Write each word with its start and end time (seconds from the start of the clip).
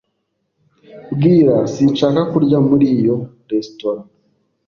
Bwira 1.13 1.55
sinshaka 1.73 2.21
kurya 2.31 2.57
muri 2.67 2.85
iyo 2.97 3.15
resitora. 3.49 4.01